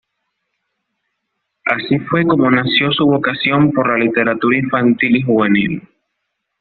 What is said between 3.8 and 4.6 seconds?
la Literatura